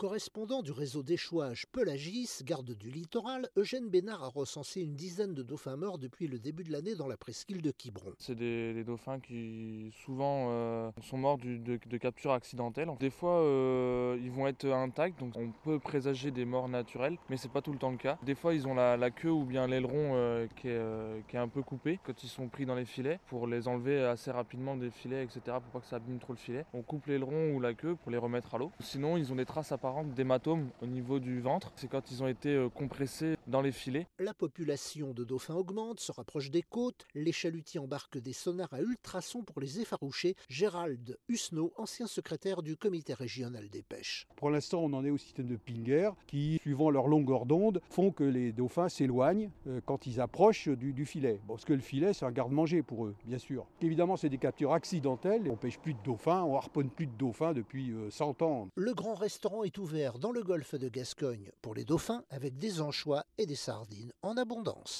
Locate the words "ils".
14.22-14.30, 18.54-18.66, 22.22-22.28, 29.16-29.32, 32.10-32.22, 50.06-50.18